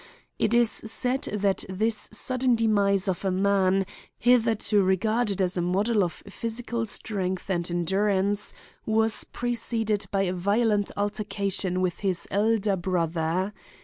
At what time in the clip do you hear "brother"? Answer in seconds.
12.75-13.53